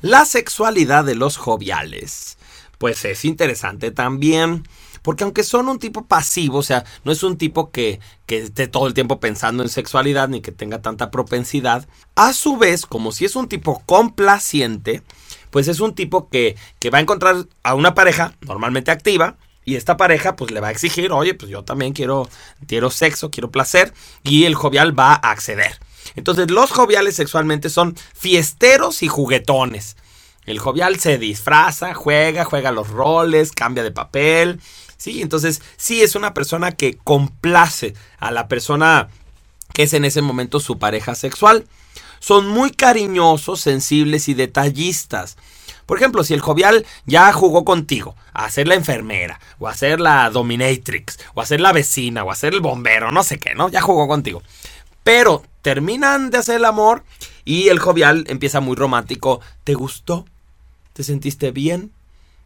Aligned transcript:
La 0.00 0.24
sexualidad 0.24 1.04
de 1.04 1.14
los 1.14 1.36
joviales. 1.36 2.38
Pues 2.78 3.04
es 3.04 3.24
interesante 3.24 3.90
también. 3.90 4.64
Porque 5.02 5.24
aunque 5.24 5.42
son 5.42 5.68
un 5.68 5.78
tipo 5.78 6.06
pasivo, 6.06 6.58
o 6.58 6.62
sea, 6.62 6.84
no 7.04 7.12
es 7.12 7.22
un 7.22 7.38
tipo 7.38 7.70
que, 7.70 8.00
que, 8.26 8.38
esté 8.38 8.66
todo 8.66 8.86
el 8.86 8.94
tiempo 8.94 9.20
pensando 9.20 9.62
en 9.62 9.68
sexualidad 9.68 10.28
ni 10.28 10.40
que 10.40 10.52
tenga 10.52 10.82
tanta 10.82 11.10
propensidad, 11.10 11.88
a 12.14 12.32
su 12.32 12.56
vez, 12.56 12.84
como 12.84 13.12
si 13.12 13.24
es 13.24 13.36
un 13.36 13.48
tipo 13.48 13.82
complaciente, 13.86 15.02
pues 15.50 15.68
es 15.68 15.80
un 15.80 15.94
tipo 15.94 16.28
que, 16.28 16.56
que 16.78 16.90
va 16.90 16.98
a 16.98 17.00
encontrar 17.00 17.46
a 17.62 17.74
una 17.74 17.94
pareja 17.94 18.34
normalmente 18.42 18.90
activa, 18.90 19.36
y 19.64 19.76
esta 19.76 19.96
pareja 19.96 20.34
pues 20.34 20.50
le 20.50 20.60
va 20.60 20.68
a 20.68 20.72
exigir, 20.72 21.12
oye, 21.12 21.34
pues 21.34 21.50
yo 21.50 21.62
también 21.62 21.92
quiero, 21.92 22.28
quiero 22.66 22.90
sexo, 22.90 23.30
quiero 23.30 23.50
placer, 23.50 23.92
y 24.24 24.44
el 24.44 24.54
jovial 24.54 24.98
va 24.98 25.12
a 25.12 25.30
acceder. 25.30 25.78
Entonces 26.18 26.50
los 26.50 26.70
joviales 26.70 27.16
sexualmente 27.16 27.70
son 27.70 27.96
fiesteros 28.14 29.02
y 29.02 29.08
juguetones. 29.08 29.96
El 30.44 30.58
jovial 30.58 30.98
se 30.98 31.18
disfraza, 31.18 31.94
juega, 31.94 32.44
juega 32.44 32.72
los 32.72 32.88
roles, 32.88 33.52
cambia 33.52 33.82
de 33.82 33.90
papel. 33.90 34.60
Sí, 34.96 35.22
entonces 35.22 35.62
sí 35.76 36.02
es 36.02 36.14
una 36.16 36.34
persona 36.34 36.72
que 36.72 36.96
complace 36.96 37.94
a 38.18 38.30
la 38.30 38.48
persona 38.48 39.08
que 39.72 39.84
es 39.84 39.92
en 39.92 40.04
ese 40.04 40.22
momento 40.22 40.58
su 40.58 40.78
pareja 40.78 41.14
sexual. 41.14 41.66
Son 42.18 42.48
muy 42.48 42.70
cariñosos, 42.72 43.60
sensibles 43.60 44.28
y 44.28 44.34
detallistas. 44.34 45.36
Por 45.86 45.98
ejemplo, 45.98 46.24
si 46.24 46.34
el 46.34 46.40
jovial 46.40 46.84
ya 47.06 47.32
jugó 47.32 47.64
contigo 47.64 48.16
a 48.34 48.50
ser 48.50 48.68
la 48.68 48.74
enfermera, 48.74 49.40
o 49.58 49.68
a 49.68 49.74
ser 49.74 50.00
la 50.00 50.28
dominatrix, 50.30 51.18
o 51.34 51.40
a 51.40 51.46
ser 51.46 51.60
la 51.60 51.72
vecina, 51.72 52.24
o 52.24 52.30
a 52.30 52.34
ser 52.34 52.54
el 52.54 52.60
bombero, 52.60 53.10
no 53.12 53.22
sé 53.22 53.38
qué, 53.38 53.54
¿no? 53.54 53.68
Ya 53.68 53.80
jugó 53.80 54.08
contigo. 54.08 54.42
Pero 55.08 55.42
terminan 55.62 56.28
de 56.28 56.36
hacer 56.36 56.56
el 56.56 56.66
amor 56.66 57.02
y 57.46 57.68
el 57.68 57.78
jovial 57.78 58.26
empieza 58.28 58.60
muy 58.60 58.76
romántico. 58.76 59.40
¿Te 59.64 59.72
gustó? 59.72 60.26
¿Te 60.92 61.02
sentiste 61.02 61.50
bien? 61.50 61.92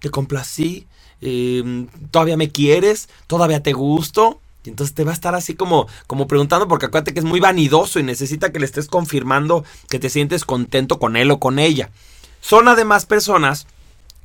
¿Te 0.00 0.10
complací? 0.10 0.84
Em, 1.20 1.86
¿Todavía 2.10 2.36
me 2.36 2.50
quieres? 2.50 3.08
¿Todavía 3.28 3.62
te 3.62 3.72
gusto? 3.74 4.40
Y 4.64 4.70
entonces 4.70 4.92
te 4.92 5.04
va 5.04 5.12
a 5.12 5.14
estar 5.14 5.36
así 5.36 5.54
como, 5.54 5.86
como 6.08 6.26
preguntando, 6.26 6.66
porque 6.66 6.86
acuérdate 6.86 7.14
que 7.14 7.20
es 7.20 7.24
muy 7.24 7.38
vanidoso 7.38 8.00
y 8.00 8.02
necesita 8.02 8.50
que 8.50 8.58
le 8.58 8.66
estés 8.66 8.88
confirmando 8.88 9.64
que 9.88 10.00
te 10.00 10.10
sientes 10.10 10.44
contento 10.44 10.98
con 10.98 11.16
él 11.16 11.30
o 11.30 11.38
con 11.38 11.60
ella. 11.60 11.90
Son 12.40 12.66
además 12.66 13.06
personas 13.06 13.68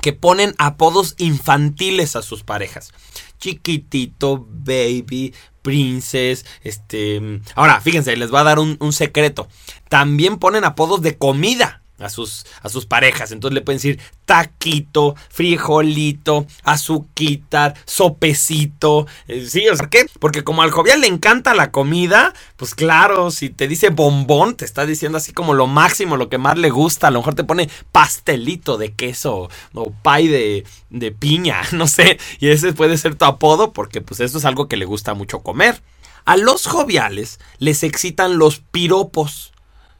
que 0.04 0.12
ponen 0.12 0.54
apodos 0.58 1.16
infantiles 1.18 2.18
a 2.18 2.22
sus 2.22 2.44
parejas. 2.44 2.92
Chiquitito, 3.40 4.45
baby, 4.50 5.34
Princess, 5.62 6.45
este... 6.62 7.40
Ahora, 7.56 7.80
fíjense, 7.80 8.18
les 8.18 8.30
voy 8.30 8.42
a 8.42 8.44
dar 8.44 8.60
un, 8.60 8.76
un 8.82 8.92
secreto. 8.92 9.48
También 9.88 10.40
ponen 10.40 10.66
apodos 10.66 11.02
de 11.02 11.18
comida 11.18 11.83
a 12.04 12.09
sus, 12.09 12.46
a 12.62 12.70
sus 12.70 12.86
parejas. 12.86 13.32
Entonces 13.32 13.54
le 13.56 13.62
pueden 13.62 13.78
decir 13.78 14.00
taquito, 14.26 15.16
frijolito, 15.30 16.45
azuquita, 16.64 17.73
sopecito. 17.86 19.08
Eh, 19.28 19.45
sí, 19.50 19.68
o 19.68 19.76
sea, 19.76 19.90
¿qué? 19.90 20.06
Porque 20.20 20.44
como 20.44 20.62
al 20.62 20.72
jovial 20.72 21.02
le 21.02 21.08
encanta 21.08 21.54
la 21.54 21.72
comida, 21.72 22.34
pues 22.56 22.76
claro, 22.76 23.32
si 23.32 23.50
te 23.50 23.68
dice 23.68 23.90
bombón, 23.90 24.56
te 24.56 24.66
está 24.66 24.86
diciendo 24.86 25.18
así 25.18 25.34
como 25.34 25.54
lo 25.54 25.68
máximo, 25.68 26.18
lo 26.18 26.30
que 26.30 26.38
más 26.38 26.58
le 26.58 26.70
gusta. 26.70 27.08
A 27.08 27.12
lo 27.12 27.20
mejor 27.20 27.36
te 27.36 27.44
pone 27.44 27.70
pastelito 27.92 28.78
de 28.78 28.94
queso 28.94 29.50
o 29.73 29.92
pay 30.02 30.28
de, 30.28 30.66
de 30.90 31.12
piña, 31.12 31.62
no 31.72 31.88
sé. 31.88 32.20
Y 32.40 32.50
ese 32.50 32.73
puede 32.73 32.98
ser 32.98 33.16
tu 33.16 33.26
apodo 33.26 33.73
porque 33.73 34.02
pues 34.02 34.20
eso 34.20 34.38
es 34.38 34.45
algo 34.45 34.67
que 34.67 34.78
le 34.78 34.86
gusta 34.86 35.14
mucho 35.14 35.40
comer. 35.40 35.82
A 36.26 36.38
los 36.38 36.66
joviales 36.67 37.40
les 37.58 37.84
excitan 37.84 38.38
los 38.38 38.60
piropos. 38.60 39.52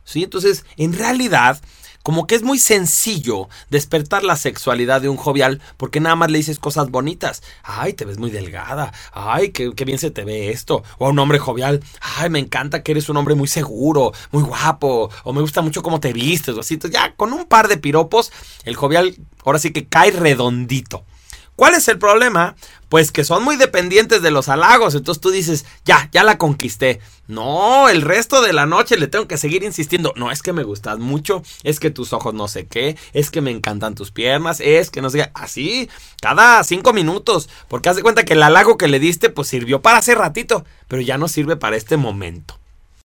¿Sí? 0.06 0.23
Entonces, 0.23 0.66
en 0.76 0.94
realidad, 0.94 1.62
como 2.04 2.28
que 2.28 2.36
es 2.36 2.44
muy 2.44 2.59
sencillo 2.59 3.48
despertar 3.70 4.23
la 4.23 4.36
sexualidad 4.36 5.02
de 5.02 5.09
un 5.09 5.18
jovial 5.18 5.62
porque 5.78 6.02
nada 6.02 6.16
más 6.16 6.30
le 6.30 6.38
dices 6.38 6.60
cosas 6.60 6.92
bonitas. 6.92 7.42
Ay, 7.64 7.94
te 7.94 8.06
ves 8.06 8.20
muy 8.20 8.30
delgada. 8.30 8.94
Ay, 9.14 9.50
qué, 9.52 9.72
bien 9.86 9.98
se 9.98 10.12
te 10.12 10.26
ve 10.26 10.52
esto. 10.52 10.83
O 10.98 11.08
a 11.08 11.10
un 11.10 11.20
hombre 11.20 11.39
jovial. 11.39 11.82
Ay, 12.02 12.30
me 12.30 12.39
encanta 12.39 12.83
que 12.83 12.92
eres 12.92 13.10
un 13.10 13.17
hombre 13.17 13.36
muy 13.36 13.48
seguro, 13.48 14.11
muy 14.32 14.44
guapo. 14.44 15.10
O 15.23 15.33
me 15.33 15.42
gusta 15.42 15.61
mucho 15.61 15.82
cómo 15.82 16.02
te 16.02 16.11
vistes. 16.14 16.55
O 16.55 16.60
así. 16.60 16.76
Entonces, 16.76 17.00
ya 17.00 17.16
con 17.16 17.32
un 17.32 17.45
par 17.45 17.70
de 17.70 17.77
piropos, 17.77 18.32
el 18.66 18.76
jovial 18.76 19.16
ahora 19.45 19.60
sí 19.60 19.72
que 19.72 19.88
cae 19.88 20.11
redondito. 20.11 21.06
¿Cuál 21.55 21.75
es 21.75 21.87
el 21.87 21.99
problema? 21.99 22.55
Pues 22.89 23.11
que 23.11 23.23
son 23.23 23.43
muy 23.43 23.55
dependientes 23.55 24.21
de 24.21 24.31
los 24.31 24.49
halagos. 24.49 24.95
Entonces 24.95 25.21
tú 25.21 25.30
dices, 25.30 25.65
ya, 25.86 26.09
ya 26.11 26.23
la 26.23 26.37
conquisté. 26.37 26.99
No, 27.27 27.89
el 27.89 28.02
resto 28.02 28.41
de 28.41 28.53
la 28.53 28.65
noche 28.65 28.97
le 28.97 29.08
tengo 29.08 29.27
que 29.27 29.37
seguir 29.37 29.64
insistiendo. 29.64 30.14
No, 30.15 30.31
es 30.31 30.41
que 30.41 30.53
me 30.53 30.64
gustas 30.64 30.99
mucho, 30.99 31.43
es 31.64 31.80
que 31.80 31.89
tus 31.89 32.11
ojos 32.11 32.33
no 32.33 32.47
sé 32.47 32.65
qué, 32.65 32.97
es 33.14 33.31
que 33.31 33.41
me 33.41 33.52
encantan 33.52 33.95
tus 33.95 34.11
piernas, 34.11 34.59
es 34.59 34.89
que 34.89 35.02
no 35.02 35.09
sé 35.09 35.19
qué. 35.19 35.31
Así, 35.33 35.89
cada 36.21 36.64
cinco 36.64 36.91
minutos. 36.91 37.49
Porque 37.67 37.89
haz 37.89 37.95
de 37.95 38.03
cuenta 38.03 38.25
que 38.25 38.33
el 38.33 38.43
halago 38.43 38.77
que 38.77 38.87
le 38.87 38.99
diste, 38.99 39.30
pues 39.30 39.47
sirvió 39.47 39.81
para 39.81 39.99
hace 39.99 40.15
ratito, 40.15 40.65
pero 40.87 41.02
ya 41.02 41.17
no 41.17 41.27
sirve 41.27 41.55
para 41.55 41.77
este 41.77 41.97
momento. 41.97 42.59